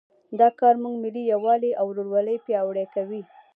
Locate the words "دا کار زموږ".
0.39-0.95